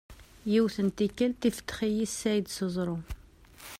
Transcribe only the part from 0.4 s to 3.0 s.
Yiwet n tikelt ifeddex-iyi Saɛid s uẓru.